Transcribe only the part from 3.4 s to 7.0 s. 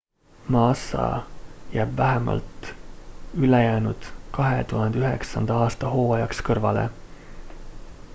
ülejäänud 2009 aasta hooajaks kõrvale